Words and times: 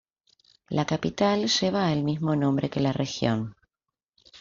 La 0.69 0.85
capital 0.87 1.47
lleva 1.47 1.91
el 1.93 2.03
mismo 2.03 2.35
nombre 2.35 2.71
que 2.71 2.79
la 2.79 2.91
región. 2.91 3.55